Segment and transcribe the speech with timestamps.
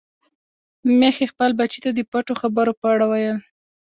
[0.99, 3.37] ميښې خپل بچي ته د پټو خبرو په اړه ویل.